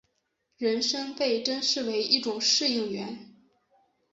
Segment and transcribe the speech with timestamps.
[0.57, 3.35] 人参被珍视为一种适应原。